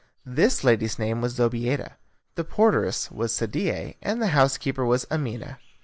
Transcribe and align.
This 0.25 0.63
lady's 0.63 0.97
name 0.97 1.21
was 1.21 1.35
Zobeida, 1.37 1.91
the 2.33 2.43
porteress 2.43 3.11
was 3.11 3.35
Sadie, 3.35 3.97
and 4.01 4.19
the 4.19 4.29
housekeeper 4.33 4.83
was 4.83 5.05
Amina. 5.11 5.59